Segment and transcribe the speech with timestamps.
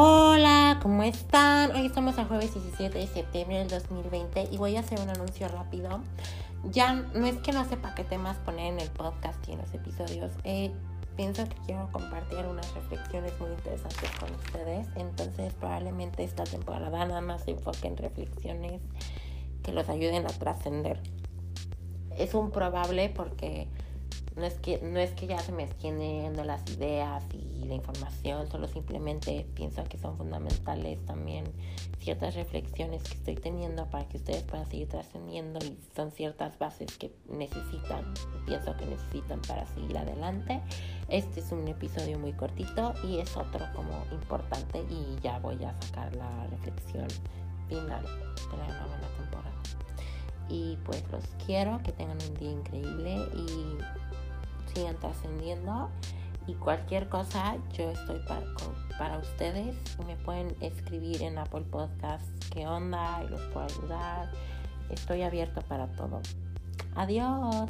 [0.00, 1.72] Hola, ¿cómo están?
[1.72, 5.48] Hoy estamos el jueves 17 de septiembre del 2020 y voy a hacer un anuncio
[5.48, 6.02] rápido.
[6.70, 9.74] Ya no es que no sepa qué temas poner en el podcast y en los
[9.74, 10.30] episodios.
[10.44, 10.70] Eh,
[11.16, 14.86] pienso que quiero compartir unas reflexiones muy interesantes con ustedes.
[14.94, 18.80] Entonces probablemente esta temporada nada más se enfoque en reflexiones
[19.64, 21.02] que los ayuden a trascender.
[22.16, 23.66] Es un probable porque
[24.36, 25.98] no es que, no es que ya se me estén
[26.46, 31.44] las ideas y la información, solo simplemente pienso que son fundamentales también
[31.98, 36.96] ciertas reflexiones que estoy teniendo para que ustedes puedan seguir trascendiendo y son ciertas bases
[36.96, 38.14] que necesitan,
[38.46, 40.60] pienso que necesitan para seguir adelante.
[41.08, 45.74] Este es un episodio muy cortito y es otro como importante y ya voy a
[45.82, 47.08] sacar la reflexión
[47.68, 49.62] final de la nueva temporada.
[50.48, 52.77] Y pues los quiero, que tengan un día increíble
[54.74, 55.90] sigan trascendiendo
[56.46, 58.46] y cualquier cosa yo estoy para,
[58.98, 59.76] para ustedes.
[60.06, 64.30] Me pueden escribir en Apple Podcast qué onda y los puedo ayudar.
[64.90, 66.20] Estoy abierto para todo.
[66.94, 67.66] Adiós